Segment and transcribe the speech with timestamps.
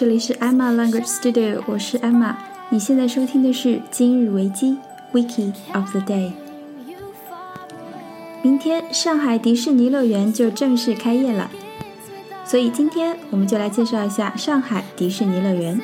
[0.00, 2.34] 这里是 Emma Language Studio，我是 Emma。
[2.70, 4.78] 你现在收听的是今日维基
[5.12, 6.32] Wiki of the Day。
[8.40, 11.50] 明天上海迪士尼乐园就正式开业了，
[12.46, 15.78] 所以今天我们就来介绍一下上海迪士尼乐园。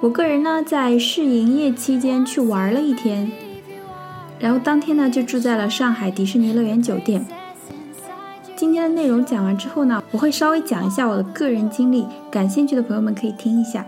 [0.00, 3.32] 我个人呢，在试营业期间去玩了一天，
[4.38, 7.26] 然后当天呢就住在了上海迪士尼乐园酒店。
[8.62, 13.84] 今天的内容讲完之后呢，我会稍微讲一下我的个人经历，感兴趣的朋友们可以听一下。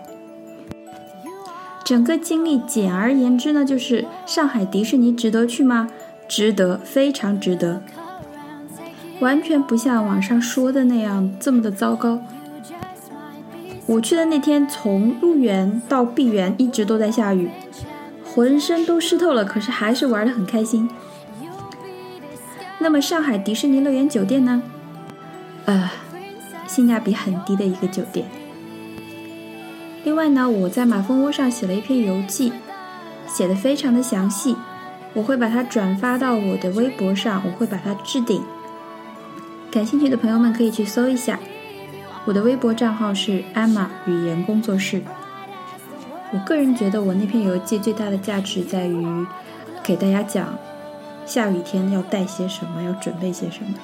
[1.84, 5.88] 整个经历简而言之呢，就是上海迪士尼值得去吗？
[6.26, 7.80] 值得，非常值得，
[9.20, 12.20] 完全不像网上说的那样这么的糟糕。
[13.86, 17.48] 我去的那天，从入园到闭园一直都在下雨，
[18.24, 20.90] 浑身都湿透了，可是还是玩得很开心。
[22.78, 24.62] 那么上海迪士尼乐园酒店呢？
[25.64, 25.90] 呃，
[26.66, 28.26] 性价比很低的一个酒店。
[30.04, 32.52] 另外呢，我在马蜂窝上写了一篇游记，
[33.26, 34.54] 写的非常的详细，
[35.14, 38.42] 我会把它转发到我的微博上，我会把它置顶。
[39.70, 41.38] 感兴趣的朋友们可以去搜一下，
[42.26, 45.02] 我的微博账号是 Emma 语言工作室。
[46.32, 49.26] 我个人觉得我那篇游记最大的价值在于
[49.82, 50.48] 给大家讲
[51.26, 53.74] 下雨天要带些什么，要准备些什么。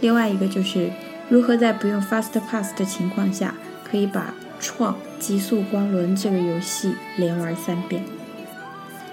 [0.00, 0.90] 另外一个就是
[1.28, 3.54] 如何在不用 Fast Pass 的情况下，
[3.88, 8.04] 可以把《创极速光轮》这个游戏连玩三遍。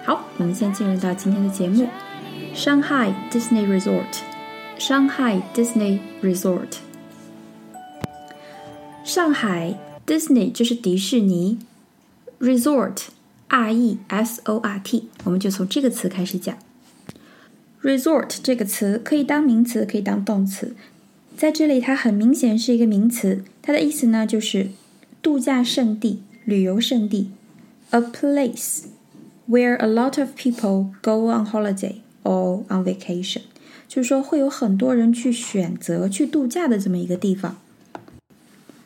[0.03, 1.87] 好，我们先进入到今天的节目。
[2.53, 6.77] Shanghai Disney Resort，Shanghai Disney Resort。
[9.03, 11.59] 上海 Disney 就是迪士尼
[12.39, 13.07] ，Resort
[13.47, 16.57] R E S O R T，我们就从这个词开始讲。
[17.85, 20.75] Resort 这个词可以当名词，可以当动词。
[21.37, 24.71] 在这里，它很明显是一个名词，它的意思呢就是
[25.21, 27.29] 度假胜地、旅游胜地
[27.91, 28.85] ，a place
[29.47, 33.41] where a lot of people go on holiday or on vacation，
[33.87, 37.57] 就是说会有很多人去选择去度假的这么一个地方。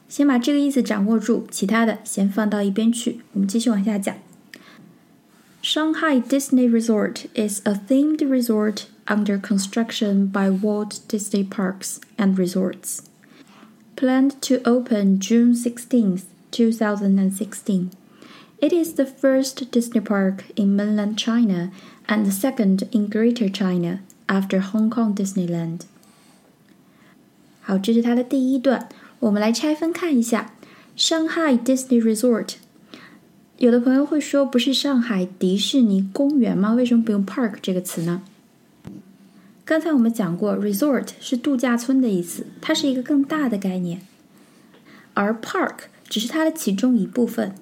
[0.10, 3.22] 先把这个意思掌握住，其他的先放到一边去。
[3.32, 4.18] 我们继续往下讲。
[5.69, 13.09] Shanghai Disney Resort is a themed resort under construction by Walt Disney Parks and Resorts.
[13.97, 17.91] Planned to open June 16th, 2016.
[18.61, 21.71] It is the first Disney park in mainland China
[22.09, 25.83] and the second in Greater China after Hong Kong Disneyland.
[27.63, 28.89] 好，这是它的第一段。
[29.21, 30.53] 我们来拆分看一下，
[30.97, 32.57] Shanghai Disney Resort。
[33.60, 36.74] 有的朋友会说，不是上海迪士尼公园吗？
[36.76, 38.22] 为什么不用 park 这个词呢？
[39.66, 44.00] 刚才我们讲过，resort 是度假村的意思，它是一个更大的概念，
[45.14, 45.74] 而 park
[46.08, 47.54] 只是它的其中一部分。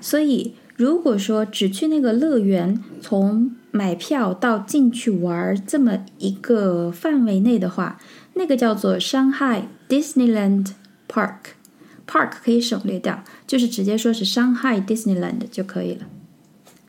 [0.00, 8.00] 所以，如果说只去那个乐园，从买票到进去玩这么一个范围内的话，
[8.32, 10.70] 那个叫做 Shanghai Disneyland
[11.06, 11.36] Park。
[12.12, 16.06] Park 可以省略掉，就是直接说是 Shanghai Disneyland 就可以了。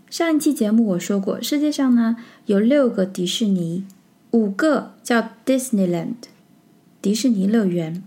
[0.09, 2.17] 上一期节目我说过，世界上呢
[2.47, 3.85] 有六个迪士尼，
[4.31, 6.16] 五个叫 Disneyland
[7.02, 8.03] 迪士尼乐园，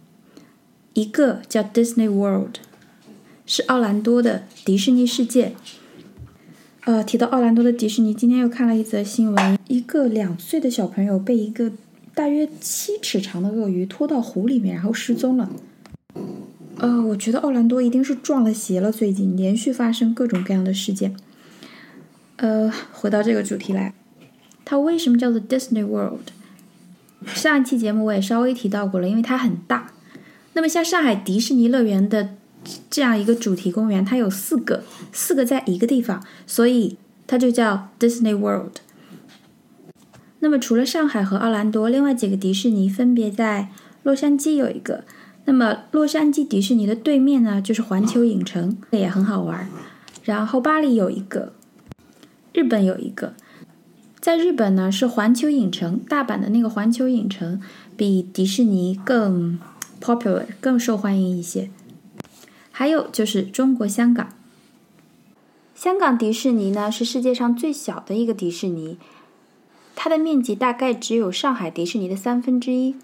[0.93, 2.57] 一个叫 Disney World
[3.47, 5.55] 是奥兰多的迪士尼世界。
[6.85, 11.73] 呃，提到奥兰多的迪士尼，今天又看了一则新闻，一个两岁的小朋友被一个
[12.15, 15.51] 大约七尺长的鳄鱼拖到湖里面，然后失踪了。
[16.79, 18.93] 呃，我觉得奥兰多一定是撞了邪了。
[18.93, 21.17] 最近连续发生各种各样的事件。
[22.37, 23.95] 呃，回到这个主题来，
[24.63, 26.29] 它为什么叫做 Disney World？
[27.29, 29.93] 上一期节目我也稍微提到过了，因为它很大。
[30.53, 32.35] 那么像上海迪士尼乐园的
[32.91, 38.77] 这样一个主题公园，它有四个，四个在一个地方，所以它就叫 Disney World。
[40.41, 43.71] 那么除了上海和奥兰多，另外几个迪士尼分别在
[44.03, 45.05] 洛杉矶有一个。
[45.47, 49.69] 那么洛杉矶迪士尼的对面呢，就是环球影城，也很好玩。
[50.25, 51.53] 然后巴黎有一个，
[52.53, 53.35] 日本有一个，
[54.19, 57.63] 在日本呢是环球影城，大阪的那个环球影城
[57.97, 59.59] 比迪士尼更
[60.01, 61.71] popular，更受欢迎一些。
[62.73, 64.29] 还有就是中国香港，
[65.77, 68.99] 香港迪士尼呢是世界上最小的一个迪士尼，
[69.95, 72.97] 它的面积大概只有上海迪士尼的三分之一，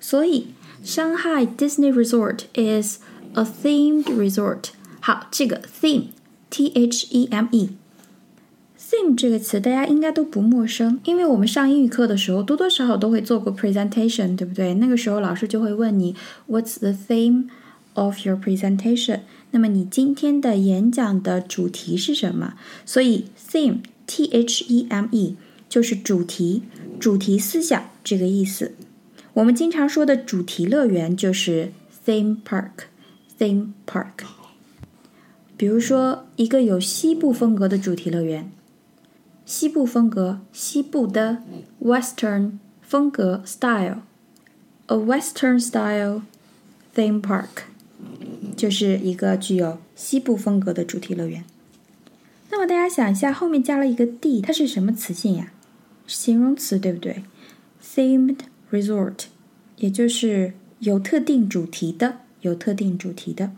[0.00, 0.48] 所以
[0.83, 2.99] Shanghai Disney Resort is
[3.33, 4.69] a themed resort。
[5.01, 14.73] 好，这个 theme，t h e m e，theme 这个词大家应该都不陌生，因为我们上英语课的时候多多少少都会做过 presentation，对不对？
[14.75, 16.15] 那个时候老师就会问你
[16.47, 17.49] What's the theme
[17.93, 19.21] of your presentation？
[19.51, 22.53] 那么你今天的演讲的主题是什么？
[22.85, 25.35] 所以 theme，t h e m e
[25.67, 26.63] 就是主题、
[26.99, 28.73] 主题思想这个意思。
[29.34, 31.72] 我们经常说的主题乐园就是
[32.06, 34.24] theme park，theme park。
[35.56, 38.48] 比如说，一个有西部风格的主题乐园，
[39.44, 41.38] 西部风格，西部的
[41.82, 46.22] Western 风格 style，a Western style
[46.94, 47.64] theme park
[48.56, 51.44] 就是一个具有西部风格的主题乐园。
[52.50, 55.52] 那么大家想一下，后面加了一个 d，它是什么词性呀？
[56.06, 57.24] 形容词对不对
[57.82, 58.38] ？themed
[58.73, 59.25] resort，
[59.77, 63.51] 也就是有特定主题的，有特定主题的。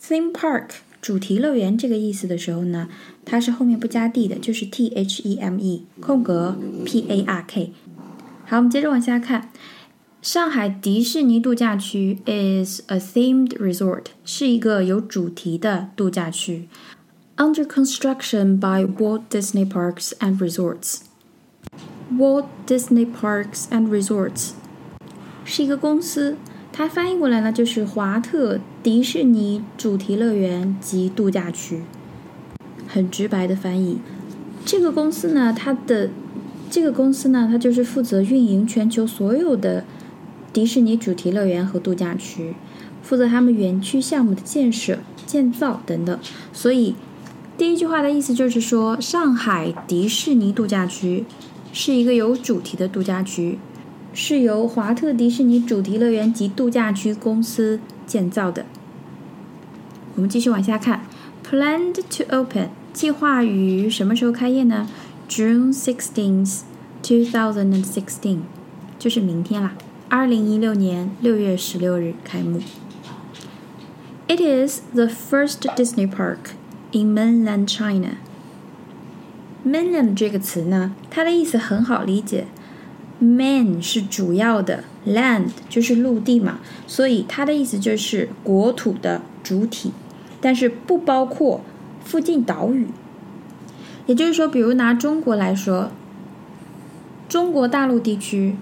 [0.00, 0.70] theme park
[1.00, 2.88] 主题乐园这个意思的时候呢，
[3.24, 7.72] 它是后面不加 d 的，就是 t h e m e 空格 p a r k。
[8.46, 9.50] 好，我们接着往下看，
[10.20, 16.68] 上海迪士尼度假区 is a themed resort，是一个有主题的度假区，
[17.36, 21.00] under construction by Walt Disney Parks and Resorts。
[22.17, 24.51] Walt Disney Parks and Resorts
[25.45, 26.37] 是一个公司。
[26.71, 31.83] 它翻译过来呢，就是华特迪士尼主题乐园及度假区，
[32.87, 33.99] 很直白的翻译。
[34.63, 36.09] 这个公司呢，它的
[36.69, 39.83] 这个公司呢，它就是负责运营全球所有的
[40.53, 42.55] 迪士尼主题乐园和度假区，
[43.01, 46.17] 负责他们园区项目的建设、建造等等。
[46.53, 46.95] 所以
[47.57, 51.25] 第一句话的意思就是说，上海迪士尼度假区
[51.73, 53.59] 是一个有主题的度假区。
[54.11, 58.65] 是由华特迪士尼主题乐园及度假区公司建造的。
[60.15, 61.05] 我们继续往下看
[61.47, 64.89] ，planned to open，计划于什么时候开业呢
[65.29, 66.61] ？June sixteenth,
[67.03, 68.39] two thousand and sixteen，
[68.97, 69.75] 就是明天啦，
[70.09, 72.59] 二零一六年六月十六日开幕。
[74.27, 76.55] It is the first Disney park
[76.91, 78.17] in mainland China.
[79.65, 82.45] Mainland 这个词呢，它的意思很好理解。
[83.21, 89.91] ，main 是主要的，land 就是陆地嘛，所以它的意思就是国土的主体，
[90.39, 91.59] 但是不包括
[92.05, 92.87] 附近岛屿。
[94.05, 95.91] 也就是说，比如拿中国来说，
[97.27, 98.55] 中国大陆地区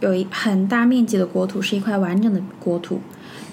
[0.00, 3.00] 有一很大面积的国土，是一块完整的国土。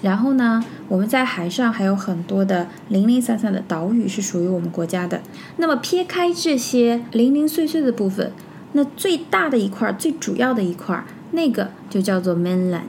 [0.02, 5.22] 然后呢，我们在海上还有很多的零零散散的岛屿是属于我们国家的。
[5.56, 8.32] 那么撇开这些零零碎碎的部分。
[8.72, 12.82] 那最大的一块、最主要的一块，那个就叫做 mainland，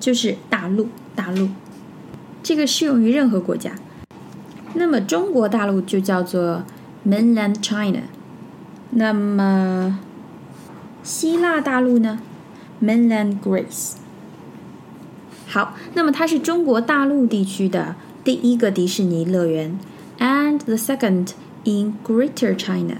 [0.00, 0.88] 就是大陆。
[1.14, 1.48] 大陆，
[2.42, 3.72] 这个适用于任何国家。
[4.74, 6.62] 那么中国大陆就叫做
[7.08, 8.00] mainland China。
[8.90, 9.98] 那么
[11.02, 12.18] 希腊大陆呢
[12.82, 13.94] ？mainland Greece。
[15.56, 19.78] 好，那么它是中国大陆地区的第一个迪士尼乐园
[20.18, 21.30] ，and the second
[21.64, 22.98] in Greater China。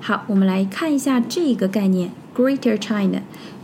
[0.00, 3.22] 好，我们来看一下这个概念：Greater China。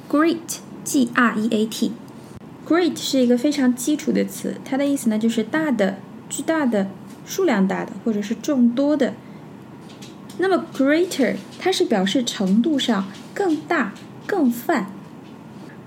[0.09, 1.93] Great，G R E A T。
[2.67, 5.99] Great 是一个非常基础的词，它的意思呢就是大的、
[6.31, 6.89] 巨大的、
[7.27, 9.13] 数量大的，或者是众多的。
[10.39, 13.05] 那么 Greater 它是表示程度上
[13.35, 13.93] 更大、
[14.27, 14.87] 更泛。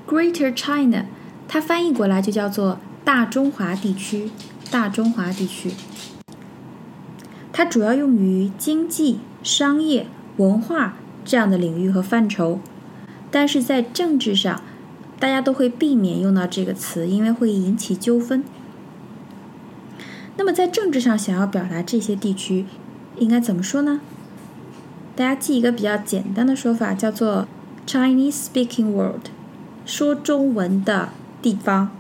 [0.08, 1.08] Greater China
[1.48, 4.32] 它翻译过来就叫做大中华地区。
[4.72, 5.72] 大中华地区，
[7.52, 10.08] 它主要用于经济、商业。
[10.38, 12.60] 文化这样的领域和范畴，
[13.30, 14.64] 但是在政治上，
[15.20, 18.44] 大家都会避免用到这个词，因为会引起纠纷。
[20.38, 22.66] 那么在政治上想要表达这些地区，
[23.20, 24.02] 应该怎么说呢？
[25.16, 27.48] 大家记一个比较简单的说法，叫做
[27.86, 29.28] Chinese speaking world，
[29.86, 31.10] 说中文的
[31.44, 31.92] 地方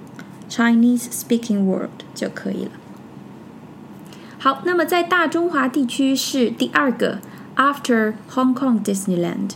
[0.50, 2.72] ，Chinese speaking world 就可以了。
[4.40, 7.20] 好，那么在大中华地区是第二个。
[7.56, 9.52] After Hong Kong Disneyland，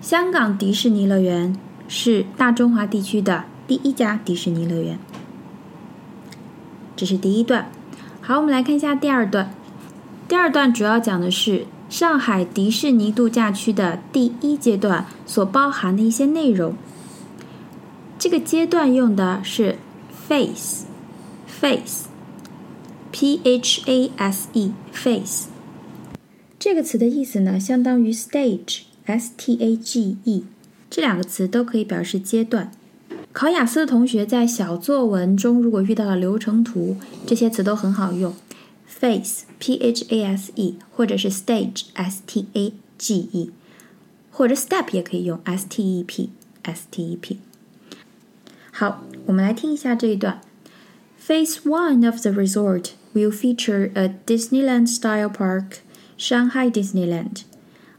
[0.00, 5.00] 香港迪士尼乐园是大中华地区的第一家迪士尼乐园。
[6.94, 7.68] 这是第一段。
[8.20, 9.52] 好，我们来看一下第二段。
[10.28, 16.76] 第二段主要讲的是上海迪士尼度假区的第一阶段所包含的一些内容。
[18.18, 19.76] 这个阶段用的是
[20.26, 20.60] face，face，p
[23.44, 25.46] h a s e face。
[26.58, 30.44] 这个词的意思呢，相当于 stage，s t a g e。
[30.90, 32.72] 这两个词都可以表示阶段。
[33.32, 38.34] 考雅思的同学在小作文中，如果遇到了流程图，这些词都很好用
[38.88, 43.52] ：face p h a s e，或者是 stage，s t a g e，
[44.32, 47.38] 或者 step 也可以用，s t e p，s t e p。
[48.77, 50.41] 好，我们来听一下这一段。
[51.25, 55.77] Phase one of the resort will feature a Disneyland-style park,
[56.17, 57.43] Shanghai Disneyland,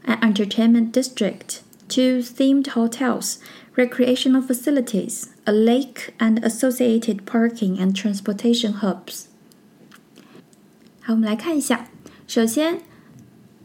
[0.03, 3.37] an entertainment district, two themed hotels,
[3.75, 9.25] recreational facilities, a lake, and associated parking and transportation hubs.
[11.01, 11.87] 好，我们来看一下。
[12.27, 12.81] 首先，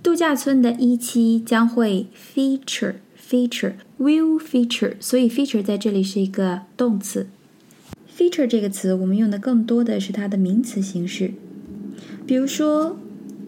[0.02, 2.96] 度假村的一期将会 feature
[3.27, 7.27] feature will feature，所以 feature 在这里是一个动词。
[8.15, 11.33] feature 这个词我们用的更多的是它的名词形式，
[12.27, 12.97] 比如说，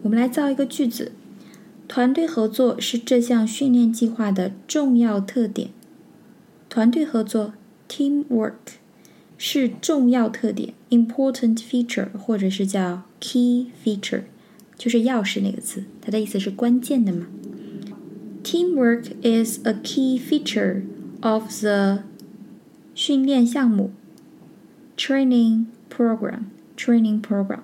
[0.02, 1.12] 我们来造一个句子：
[1.86, 5.70] 团队合作是这项训练计划的重要特点。
[6.68, 7.54] 团队合作
[7.88, 8.52] teamwork
[9.38, 14.24] 是重要特点 important feature，或者是叫 key feature，
[14.76, 17.28] 就是钥匙那个词，它的意思是关键的嘛。
[18.47, 20.83] Teamwork is a key feature
[21.21, 22.03] of the
[22.93, 23.91] 训练项目
[24.97, 26.45] training program
[26.77, 27.61] training program。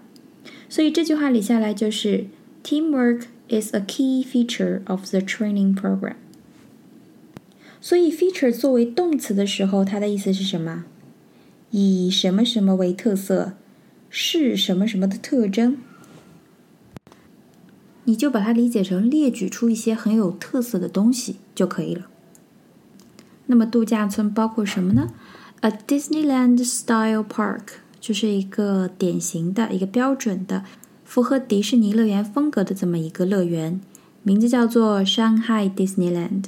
[0.69, 2.27] 所以这句话理下来就是
[2.63, 6.15] Teamwork is a key feature of the training program。
[7.81, 10.85] 所以 feature 作为动词的时候，它的意思是什么？
[11.71, 13.53] 以什么什么为特色，
[14.09, 15.77] 是什么什么的特征。
[18.04, 22.06] 你就把它理解成列举出一些很有特色的东西就可以了。
[23.46, 25.11] 那么度假村包括什么呢
[25.61, 27.62] ？A Disneyland-style park
[28.00, 30.64] 就是一个典型的一个标准的
[31.04, 33.80] 符合迪士尼乐园风格的这么一个乐园，
[34.23, 36.44] 名字叫做 Shanghai Disneyland。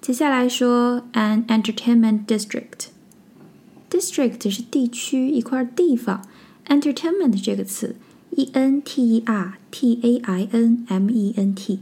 [0.00, 6.24] 接下来说 an entertainment district，district 是地区一块地方
[6.66, 7.96] ，entertainment 这个词。
[8.38, 11.80] E N T E R T A I N M E N T，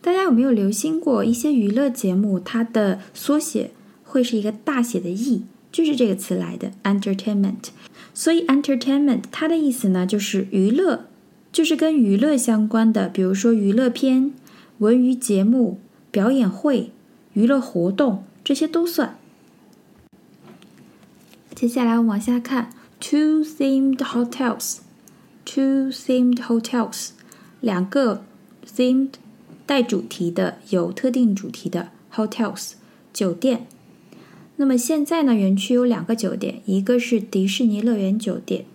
[0.00, 2.40] 大家有没有留心过一些娱乐节目？
[2.40, 3.70] 它的缩写
[4.02, 7.68] 会是一个大写的 E，就是这个词来的 entertainment。
[8.12, 11.04] 所以 entertainment 它的意思呢，就是娱乐，
[11.52, 14.34] 就是跟娱乐相关的，比如说娱乐片、
[14.78, 15.78] 文娱节目、
[16.10, 16.90] 表演会、
[17.34, 19.16] 娱乐活动，这些都算。
[21.54, 22.72] 接下来我们往下看。
[23.00, 24.80] Two themed hotels,
[25.46, 27.10] two themed hotels，
[27.60, 28.22] 两个
[28.64, 29.12] themed
[29.64, 32.72] 带主题的、有特定主题的 hotels
[33.12, 33.66] 酒店。
[34.56, 38.66] 那么现在呢，园区有两个酒店，一个是迪士尼乐园酒店，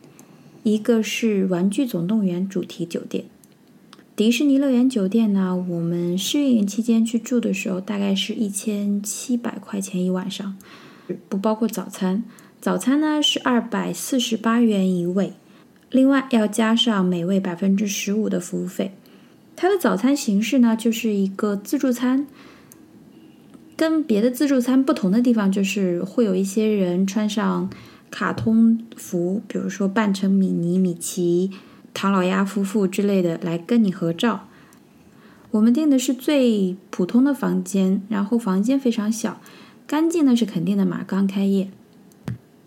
[0.63, 3.25] 一个是玩具总动员主题酒店。
[4.15, 10.57] 迪士尼乐园酒店呢，我们试运营期间去住的时候，大概是一千七百块钱一晚上，
[11.29, 12.23] 不包括早餐。
[12.65, 15.33] 早餐呢是二百四十八元一位，
[15.91, 18.91] 另外要加上每位百分之十五的服务费。
[19.55, 22.25] 它的早餐形式呢就是一个自助餐，
[23.77, 27.69] 跟别的自助餐不同的地方就是会有一些人穿上
[28.09, 31.51] 卡通服，比如说扮成米妮、米奇、
[31.93, 34.47] 唐老鸭夫妇之类的来跟你合照。
[35.51, 39.39] 我们订的是最普通的房间，然后房间非常小，
[39.85, 41.69] 干净呢是肯定的嘛，刚开业。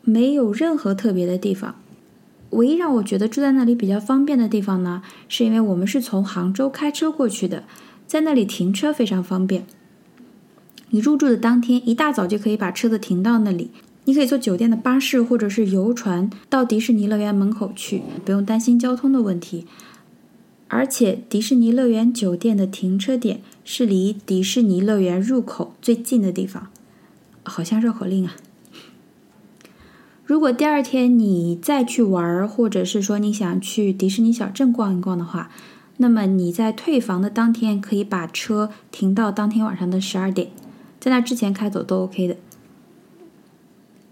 [0.09, 1.75] 没有任何特别的地方，
[2.51, 7.65] 唯一让我觉得住在那里比较方便的地方呢，是因为我们是从杭州开车过去的，
[8.07, 9.67] 在那里停车非常方便。
[10.89, 13.71] 你入住的当天一大早就可以把车子停到那里，
[14.05, 19.67] 你可以坐酒店的巴士或者是游船到迪士尼乐园门口去，不用担心交通的问题。
[20.69, 26.69] 而且迪士尼乐园酒店的停车点是离迪士尼乐园入口最近的地方，
[27.43, 28.37] 好像绕口令啊。
[30.29, 35.51] 如果第二天你再去玩，或者是说你想去迪士尼小镇逛一逛的话，
[35.97, 40.51] 那么你在退房的当天可以把车停到当天晚上的十二点，
[41.01, 42.37] 在那之前开走都 OK 的。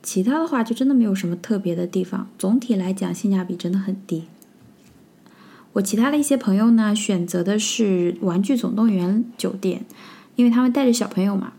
[0.03, 4.25] 其他的话就真的没有什么特别的地方，总体来讲性价比真的很低。
[5.75, 9.85] 我其他的一些朋友呢，选择的是玩具总动员酒店，
[10.37, 11.53] 因为他们带着小朋友嘛。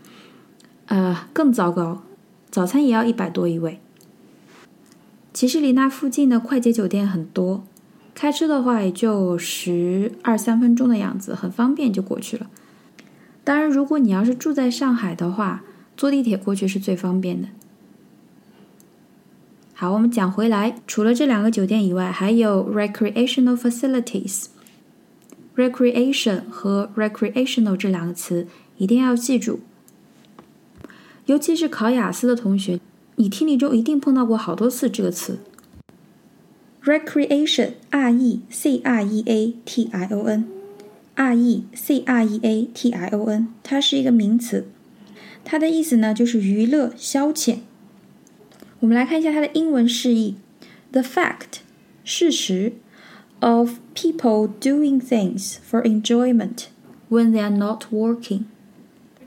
[0.86, 2.02] 呃，更糟糕，
[2.50, 3.78] 早餐也要一百多一位。
[5.32, 7.64] 其实离那附近的快捷酒店很多，
[8.14, 12.48] 开车的话也就十二三分钟的样子，很方便就过去了。
[13.44, 15.62] 当然，如果你要是住在上海的话，
[15.96, 17.48] 坐地铁过去是最方便的。
[19.74, 24.46] 好，我们讲回来，除了这两个酒店以外，还有 recreational facilities。
[25.56, 29.60] recreation 和 recreational 这两个词一定要记住，
[31.26, 32.78] 尤其是考雅思的同学，
[33.18, 35.40] 你听力中一定碰到过好多次这个词。
[36.84, 42.90] recreation，r e c r e a t i o n，r e c r e a t
[42.90, 44.68] i o n，它是一个名词，
[45.44, 47.58] 它的意思呢就是娱乐消遣。
[48.80, 50.36] 我们来看一下它的英文释义
[50.92, 51.58] ：the fact，
[52.04, 52.74] 事实。
[53.40, 56.66] of people doing things for enjoyment
[57.08, 58.46] when they are not working。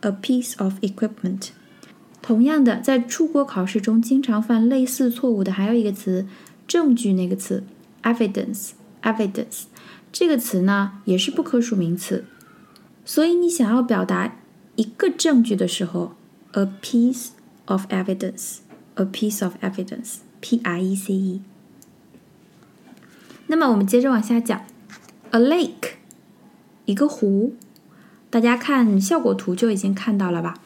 [0.00, 1.48] a piece of equipment。
[2.22, 6.26] 同样的，在出国考试中经常犯类似错误的还有一个词，
[6.66, 7.64] 证据那个词
[8.02, 8.70] evidence。
[9.02, 9.64] evidence
[10.10, 12.24] 这个词呢，也是不可数名词，
[13.04, 14.38] 所以你想要表达
[14.76, 16.14] 一个证据的时候
[16.51, 17.29] ，a piece
[17.65, 21.41] of evidence，a piece of evidence，p i e c e。
[23.47, 24.65] 那么我们接着往下讲，
[25.31, 25.93] a lake，
[26.85, 27.55] 一个湖，
[28.29, 30.59] 大家看效果图就已经看到了吧，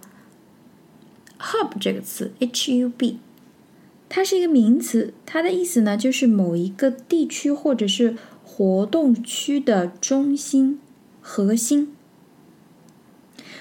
[1.39, 3.19] Hub 这个词，H U B。
[4.09, 10.79] 它是一个名词，它的意思呢，就是某一个地区或者是活动区的中心、
[11.23, 11.95] 核心。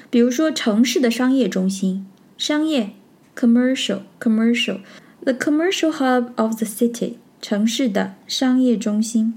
[0.09, 2.05] 比如说，城市的商业中心，
[2.40, 2.92] 商业
[3.34, 9.34] （commercial），commercial，the commercial hub of the city，城市的商业中心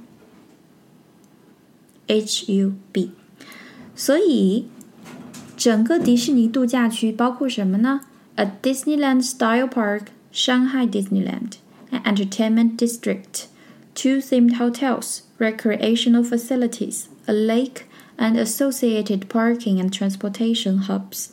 [2.08, 3.10] （hub）。
[3.96, 4.68] 所以，
[5.58, 8.02] 整个迪士尼度假区包括什么呢？
[8.36, 11.58] A Disneyland-style park。Shanghai Disneyland,
[11.92, 13.48] an entertainment district,
[13.96, 21.32] two themed hotels, recreational facilities, a lake, and associated parking and transportation hubs.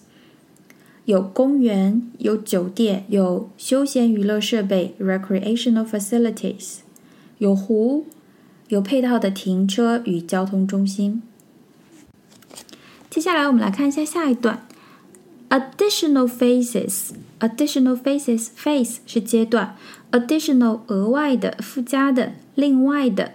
[1.06, 6.78] 有公园，有酒店，有休闲娱乐设备 （recreational facilities），
[7.40, 8.06] 有湖，
[8.68, 11.22] 有配套的停车与交通中心。
[13.10, 14.66] 接下来我们来看一下下一段
[15.50, 17.10] ：additional phases。
[17.42, 19.76] Additional phases，phase 是阶段
[20.12, 23.32] ，additional 额外的、附加的、另外的。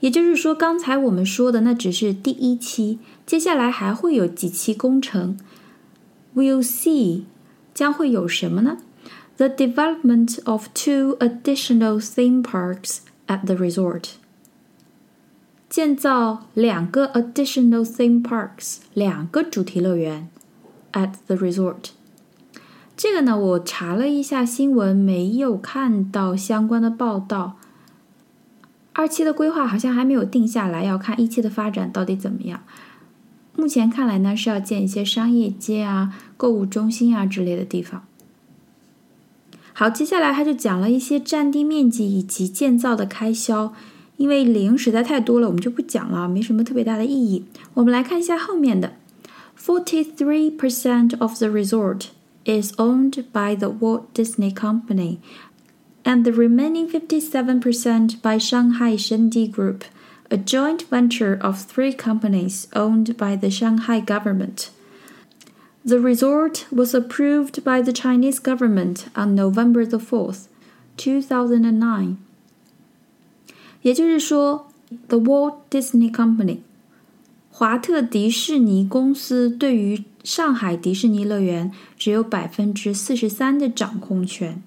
[0.00, 5.36] 也就是说，刚才我们说的那只是第一期，接下来还会有几期工程
[6.37, 7.23] will see
[7.73, 8.77] 将会有什么呢？
[9.37, 14.11] The development of two additional theme parks at the resort.
[15.69, 20.29] 建造两个 additional theme parks，两个主题乐园
[20.91, 21.89] at the resort。
[22.95, 27.57] 这个呢，我查了一下新闻，没有看到相关的报道。
[28.93, 32.61] 二期的规划好像还没有定下来，要看一期的发展到底怎么样。
[33.58, 38.04] 目前看来呢，是要建一些商业街啊、购物中心啊之类的地方。
[39.72, 43.74] 好，接下来他就讲了一些占地面积以及建造的开销。
[44.16, 47.44] 因为零实在太多了，我们就不讲了，没什么特别大的意义。
[47.74, 48.94] 我们来看一下后面的
[49.60, 52.06] ：Forty-three percent of the resort
[52.44, 55.18] is owned by the Walt Disney Company,
[56.02, 59.82] and the remaining fifty-seven percent by Shanghai Shendi Group,
[60.29, 64.71] a joint venture of three companies owned by the Shanghai government.
[65.85, 70.47] The resort was approved by the Chinese government on November the 4th,
[70.97, 72.17] 2009.
[73.81, 74.67] 也就是说，
[75.09, 76.59] The Walt Disney Company，
[77.51, 84.63] 华特迪士尼公司对于上海迪士尼乐园只有百分之四十三的掌控权，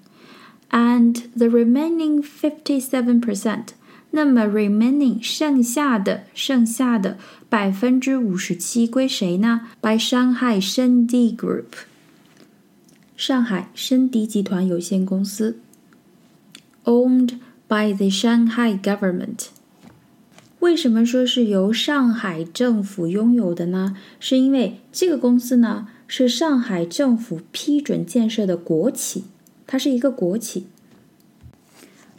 [0.69, 3.69] and the remaining fifty-seven percent，
[4.12, 7.18] 那么 remaining 剩下的剩下的
[7.50, 11.84] 百分之五十七归谁呢？By Shanghai Shendi Group，
[13.16, 15.58] 上海申迪集团有限公司
[16.84, 17.40] ，owned。
[17.68, 19.46] by the Shanghai government。
[20.58, 23.96] 为什么说是由上海政府拥有的呢？
[24.20, 29.24] 是因为这个公司呢是上海政府批准建设的国企，
[29.66, 30.66] 它是一个国企。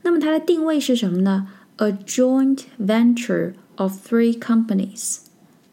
[0.01, 5.21] 那么它的定位是什么呢？A joint venture of three companies.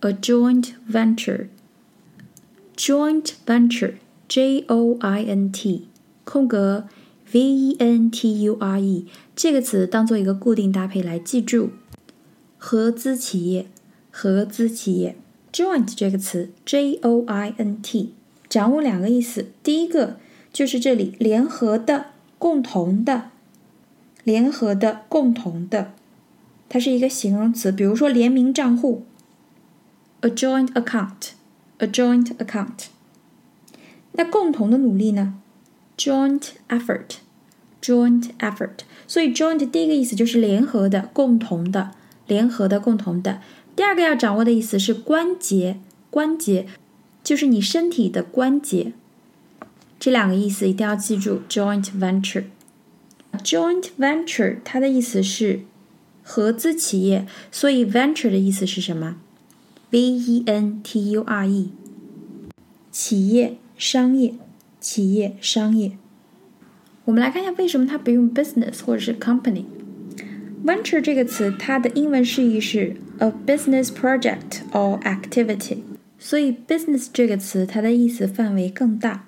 [0.00, 1.48] A joint venture.
[2.76, 3.94] Joint venture.
[4.28, 5.88] J O I N T.
[6.24, 6.86] 空格
[7.32, 11.70] venture 这个词当做一个固定搭配来记住，
[12.58, 13.66] 合资企业，
[14.10, 15.16] 合资企业。
[15.52, 18.14] joint 这个词，j o i n t，
[18.48, 19.46] 掌握两个意思。
[19.62, 20.18] 第一个
[20.52, 22.06] 就是这里联合的、
[22.38, 23.29] 共同的、
[24.24, 25.92] 联合的、共同的，
[26.68, 27.72] 它是一个形容词。
[27.72, 29.04] 比如说联名账户
[30.20, 32.86] ，a joint account，a joint account。
[34.12, 35.34] 那共同的努力呢
[35.96, 41.92] ？joint effort，joint effort，所以 joint 第一个意思就是联合的、共同的、
[42.26, 43.40] 联合的、共同的。
[43.76, 45.78] 第二个要掌握的意思是关节，
[46.10, 46.66] 关节
[47.22, 48.92] 就是你身体的关节。
[49.98, 52.44] 这两个意思一定要记住，joint venture。
[53.43, 55.61] joint venture 它的意思是
[56.23, 59.17] 合资企业，所以 venture 的意思是什么？
[59.89, 61.71] v e n t u r e，
[62.91, 64.35] 企业、商业。
[64.77, 65.97] 企业、商业，
[67.05, 75.79] 我们来看一下为什么它不用 business 或者是 company。venture 这个词，它的英文释义是 a business project or activity，
[76.19, 79.25] 所以 business 这个词它的意思范围更大。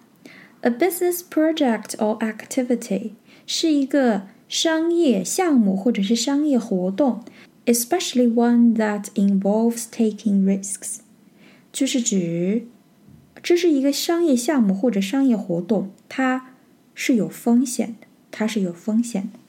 [0.61, 3.13] a business project or activity
[3.46, 7.24] 是一个商业项目或者是商业活动
[7.66, 10.98] ，especially one that involves taking risks，
[11.72, 12.66] 就是指。
[13.42, 16.54] 这是一个商业项目或者商业活动，它
[16.94, 19.40] 是有风险的，它是有风险的。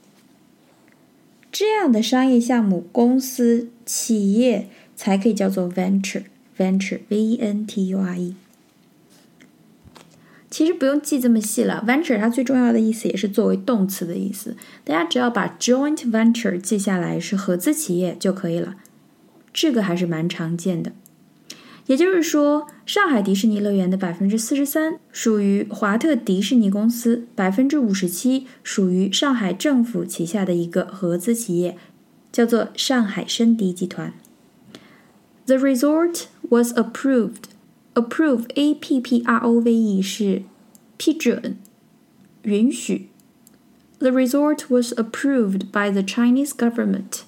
[1.52, 8.34] 这样的商业项目、公司、企业才可以叫做 venture，venture，v-e-n-t-u-r-e。
[10.54, 14.56] 其实不用记这么细了，venture 它最重要的意思也是作为动词的意思。
[14.84, 18.76] 大家只要把 joint venture 记下来是合资企业就可以了，
[19.52, 20.92] 这个还是蛮常见的。
[21.88, 31.76] 也就是说，上海迪士尼乐园的百分之四十三属于华特迪士尼公司，百分之五十七属于上海政府旗下的一个合资企业，
[32.32, 34.14] 叫做上海申迪集团。
[35.48, 37.46] The resort was approved.
[37.94, 40.44] Approve, a p p r o v e 是
[40.98, 41.58] 批准、
[42.42, 43.10] 允许。
[44.00, 47.22] The resort was approved by the Chinese government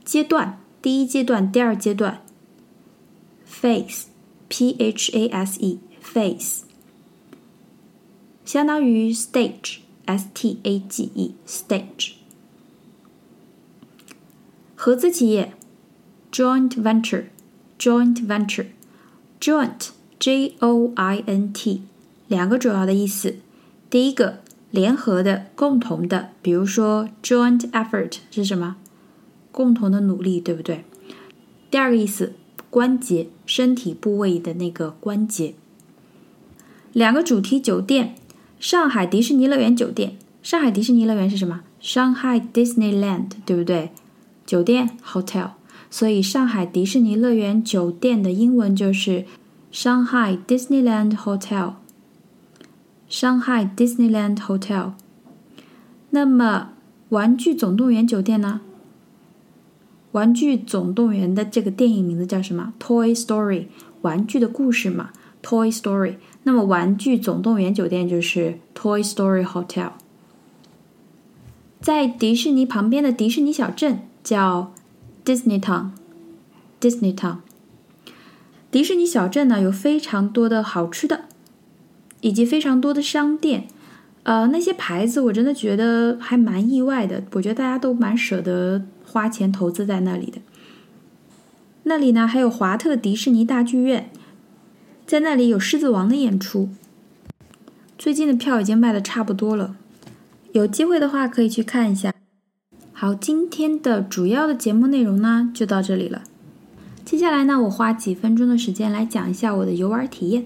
[0.05, 2.21] 阶段，第一阶段，第二阶段。
[3.47, 6.61] Phase，P H A S E，phase，
[8.45, 12.13] 相当于 stage，S T A G E，stage。
[14.75, 15.53] 合资企业
[16.31, 21.83] ，joint venture，joint venture，joint，J O I N T，
[22.27, 23.35] 两个主要的意思。
[23.89, 24.39] 第一个
[24.71, 28.75] 联合的、共同的，比如说 joint effort 是什么？
[29.51, 30.85] 共同的努力，对不对？
[31.71, 32.33] 第二个意思，
[32.69, 35.55] 关节、身体部位的那个关节。
[36.93, 38.15] 两个主题酒店，
[38.59, 40.17] 上海迪士尼乐园酒店。
[40.41, 43.91] 上海迪士尼乐园是什么？Shanghai Disneyland，对不对？
[44.45, 45.51] 酒店 hotel，
[45.89, 49.25] 所以上海迪士尼乐园酒店的英文就是
[49.71, 51.73] Shanghai Disneyland Hotel。
[53.09, 54.91] Shanghai Disneyland Hotel。
[56.11, 56.69] 那么，
[57.09, 58.61] 玩具总动员酒店呢？
[60.11, 63.65] 玩具总动员的这个电影名字叫什么？Toy Story，
[64.01, 65.11] 玩具的故事嘛
[65.43, 66.15] ，Toy Story。
[66.43, 69.91] 那么，玩具总动员酒店就是 Toy Story Hotel。
[71.79, 74.73] 在迪士尼旁边的迪士尼小镇叫
[75.29, 77.37] Disney Town，Disney Town。
[78.71, 81.25] 迪士尼小镇呢，有非常多的好吃的。
[82.21, 83.65] 以及非常多的商店，
[84.23, 87.23] 呃，那些牌子我真的觉得还蛮意外的。
[87.31, 90.41] 我觉得大家都蛮舍得花钱投资在那里的。
[91.83, 94.11] 那里呢还有华特迪士尼大剧院，
[95.05, 96.67] 在那里有《狮子王》的演出。
[97.97, 99.77] 最近的票已经卖的差不多了，
[100.51, 102.13] 有机会的话可以去看一下。
[103.01, 106.21] 好，今天的主要的节目内容呢就到这里了。
[107.05, 110.45] 接下来呢，我花几分钟的时间来讲一下我的游玩体验。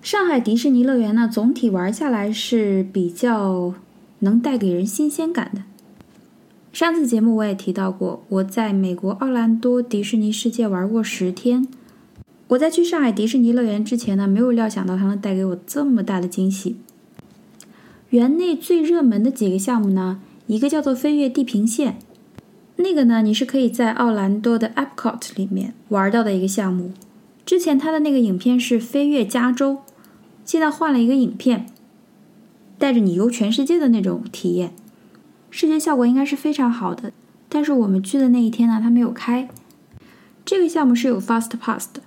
[0.00, 3.74] 上海迪士尼乐园呢，总体玩下来是比较
[4.20, 5.64] 能带给人新鲜感的。
[6.72, 11.68] 上次节目我也提到过，我在美国奥兰多迪士尼世界玩过十天。
[12.48, 16.76] 我在去上海迪士尼乐园之前呢，没有料想到它能带给我这么大的惊喜。
[18.10, 21.98] 园内最热门的几个项目呢，一个叫做飞越地平线，
[22.76, 26.92] 那个呢，你是可以在奥兰多的 Epcot 里面玩到的一个项目。
[27.44, 29.78] 之前它的那个影片是飞越加州。
[30.44, 31.66] 现在换了一个影片，
[32.78, 34.72] 带着你游全世界的那种体验，
[35.50, 37.12] 视觉效果应该是非常好的。
[37.48, 39.48] 但是我们去的那一天呢，它没有开。
[40.44, 42.00] 这个项目是有 Fast Pass 的，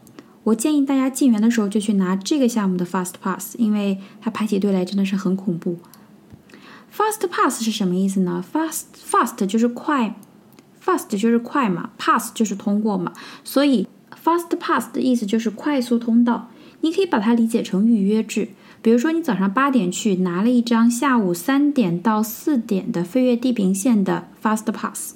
[0.50, 5.78] 我建议大家进园的时候就去拿这个项目的 Fast Pass，因为它排起队来真的是很恐怖。
[6.92, 10.16] Fast Pass 是什么意思呢？Fast Fast 就是快
[10.84, 13.88] ，Fast 就是快嘛，Pass 就是通过嘛，所以
[14.24, 16.50] Fast Pass 的意思就是快速通道。
[16.82, 18.48] 你可以把它理解成预约制，
[18.82, 25.14] 比如说你早上八点去拿了一张下午三点到四点的飞越地平线的 Fast Pass，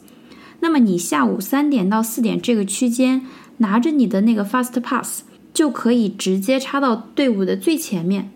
[0.59, 3.25] 那么你下午三点到四点这个区间
[3.57, 8.31] 拿着你的那个 Fast Pass 就可以直接插到队伍的最前面。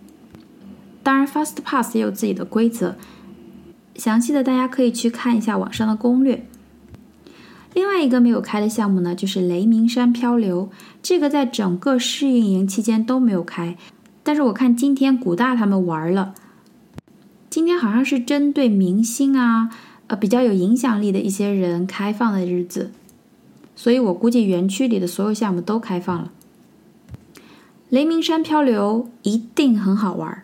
[1.04, 2.96] 当然，Fast Pass 也有自己的规则，
[3.96, 6.46] 详细的大家可以去看一下网上的攻略。
[7.74, 10.70] 另外一个没有开的项目呢，就是雷鸣山漂流。
[11.04, 13.78] 这个在整个试运营期间都没有开，
[14.24, 16.34] 但是我看今天古大他们玩了。
[17.50, 19.70] 今天好像是针对明星啊，
[20.08, 22.92] 呃，比较有影响力的一些人开放的日子，
[23.78, 26.32] 所以我估计园区里的所有项目都开放了。
[27.90, 30.44] 雷鸣山漂流一定很好玩，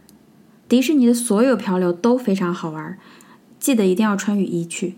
[0.69, 2.97] 迪士尼的所有漂流都非常好玩，
[3.59, 4.95] 记得一定要穿雨衣去。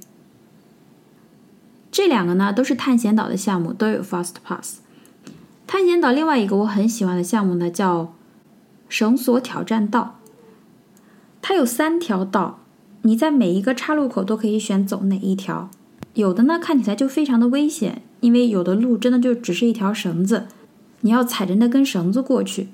[1.89, 4.79] 这两个呢都是探险岛的项目，都有 Fast Pass。
[5.65, 8.13] 探险岛另外一个我很喜欢的项目呢叫
[8.89, 10.19] 绳索挑战道，
[11.41, 12.59] 它有三条道，
[13.03, 15.69] 你在每一个岔路口都可以选走哪一条。
[16.13, 20.47] 有的呢看起来就非常的危险，因为有的路真的就只是一条绳子，
[21.01, 22.69] 你要踩着那根绳子过去。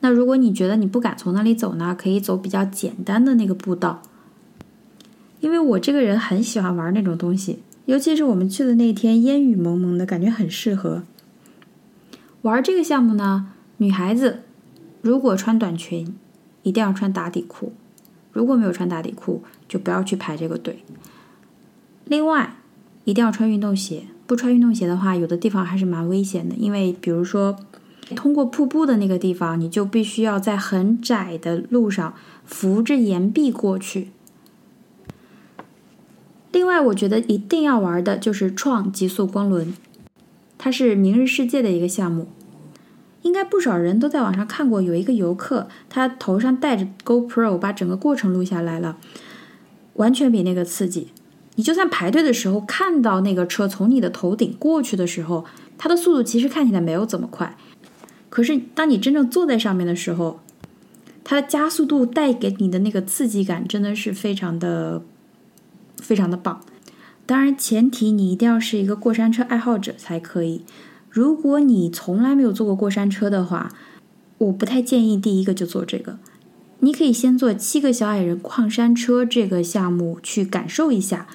[0.00, 4.02] 那如果你觉得你不敢从那里走呢，可以走比较简单的那个步道。
[5.40, 11.02] 因为我这个人很喜欢玩那种东西，尤其是我们去的那天烟雨蒙蒙的，感觉很适合
[12.42, 13.52] 玩这个项目呢。
[13.78, 14.42] 女孩子
[15.02, 16.16] 如果穿短裙，
[16.62, 17.72] 一定要穿打底裤；
[18.32, 20.82] 如果没有穿打底裤，就不要去排这个队。
[22.04, 22.56] 另外，
[23.04, 27.56] 一定要穿运动鞋，不穿运动鞋的话，有的地方还是蛮危险的，因为比如说
[28.14, 32.12] 通过瀑布的那个地方，你就必须要在很窄的路上
[32.44, 34.10] 扶着岩壁过去。
[36.52, 39.72] 另外，我觉得一定要玩的就是创极速光轮，
[40.58, 42.28] 它是明日世界的一个项目，
[43.22, 44.82] 应该不少人都在网上看过。
[44.82, 48.98] 有一个游客，他头上戴着 GoPro，把整个过程录下来了，
[49.94, 51.08] 完全比那个刺激。
[51.58, 55.44] 你就算排队的时候看到那个车从你的头顶过去的时候，
[55.76, 57.56] 它的速度其实看起来没有怎么快，
[58.30, 60.40] 可是当你真正坐在上面的时候，
[61.22, 65.02] 它的加速度带给你的那个刺激感真的是非常的。
[66.00, 66.60] 非常的棒，
[67.26, 70.62] 当然前提你一定要是一个过山车爱好者才可以。
[71.10, 73.74] 如果你从来没有坐过过山车的话，
[74.38, 76.18] 我不太建议第一个就做这个。
[76.78, 81.26] 你可以先做七个小矮人矿山车这个项目去感受一下。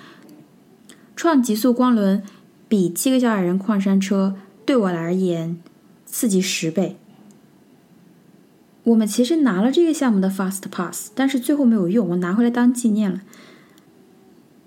[1.16, 2.24] 创极速光轮
[2.68, 5.60] 比七个小矮人矿山车对我来而言
[6.06, 6.98] 刺激十倍。
[8.84, 13.22] 我们其实拿了这个项目的 Fast Pass，但是最后没有用，我拿回来当纪念了。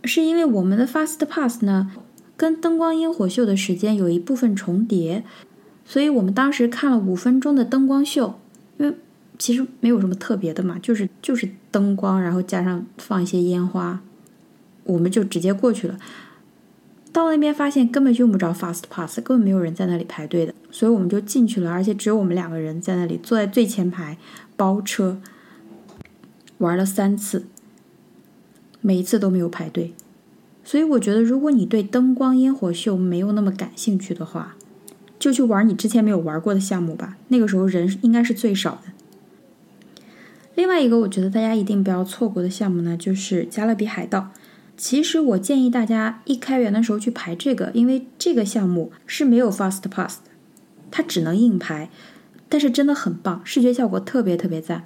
[0.04, 1.90] 是因为我们的 Fast Pass 呢，
[2.36, 5.24] 跟灯光烟火秀的时间有一部分重叠，
[5.84, 8.38] 所以我们当时看了五分钟的灯光秀，
[8.78, 8.96] 因为
[9.36, 14.00] 其实没有什么特别的嘛，就是就是灯光，然后加上放一些烟花，
[14.84, 15.98] 我们就直接过去了。
[17.16, 24.18] 到那边发现根本用不着 Fast Pass，根本没有人在那里排队的，所以我们就进去了，而且只有我们两个人在那里坐在最前排
[24.54, 25.18] 包车，
[26.58, 27.46] 玩了三次。
[28.82, 29.94] 每一次都没有排队，
[30.62, 34.54] 所以我觉得，如果你对灯光烟火秀没有那么感兴趣的话，
[35.18, 37.16] 就去玩你之前没有玩过的项目吧。
[37.28, 38.92] 那个时候人应该是最少的。
[40.54, 44.28] 另外一个我觉得大家一定不要错过的项目呢，就是加勒比海盗。
[44.76, 50.30] 其实我建议大家一开园的时候去排这个，因为这个项目是没有 Fast Pass 的，
[50.90, 51.88] 它只能硬排，
[52.48, 54.84] 但是真的很棒，视觉效果特别特别赞。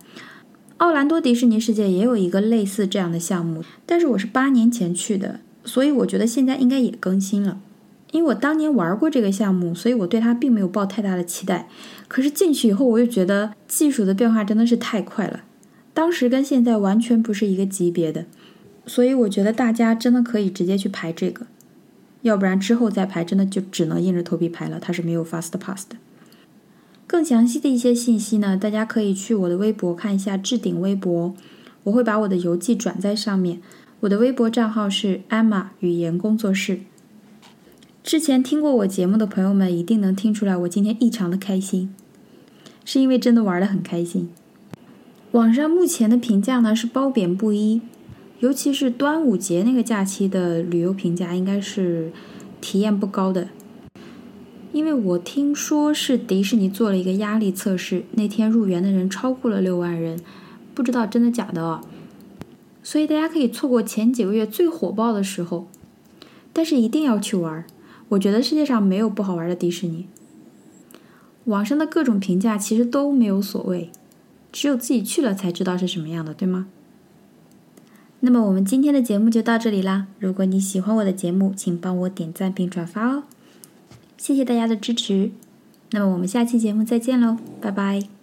[0.77, 7.61] 奥兰多迪士尼世界也有一个类似这样的项目，但是我是八年前去的，所以我觉得现在应该也更新了。
[8.13, 11.69] 因为我当年玩过这个项目，所以我对它并没有抱太大的期待。
[12.09, 15.41] 可是进去以后，我又觉得技术的变化真的是太快了，
[15.93, 18.25] 当时跟现在完全不是一个级别的，
[18.87, 21.47] 所以我觉得大家真的可以直接去排这个，
[22.23, 25.97] 要不然之后再排真的就只能硬着头皮排了，它是没有 Fast Pass 的。
[27.07, 31.35] 更详细的一些信息呢，大家可以去我的微博看一下置顶微博，
[31.85, 33.61] 我会把我的游记转在上面。
[34.01, 36.81] 我的微博账号是 Emma 语言工作室。
[38.03, 41.95] 之前听过我节目的朋友们一定能听出来，我今天异常的开心，
[42.85, 44.31] 是因为真的玩的很开心。
[45.33, 47.83] 网上目前的评价呢是褒贬不一，
[48.41, 52.11] 尤其是端午节那个假期的旅游评价应该是
[52.61, 53.49] 体验不高的。
[54.73, 60.19] 因为我听说是迪士尼做了一个压力测试，那天入园的人超过了六万人，
[60.75, 61.83] 不知道真的假的哦。
[62.83, 65.69] 所以大家可以错过前几个月最火爆的时候，
[66.53, 67.65] 但是一定要去玩。
[68.11, 70.07] 我觉得世界上没有不好玩的迪士尼。
[71.45, 73.91] 网上的各种评价其实都没有所谓，
[74.51, 76.69] 只有自己去了才知道是什么样的，对吗？
[78.21, 80.07] 那么我们今天的节目就到这里啦。
[80.19, 83.23] 如果你喜欢我的节目，请帮我点赞并转发哦。
[84.19, 85.31] 谢谢大家的支持，
[85.93, 88.20] 那么我们下期节目再见喽，拜拜。